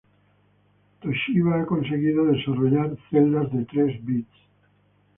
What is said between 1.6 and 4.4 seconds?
ha conseguido desarrollar celdas de tres bits.